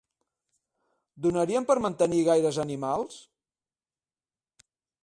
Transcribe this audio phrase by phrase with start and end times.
[1.25, 3.21] Donarien per mantenir gaires animals?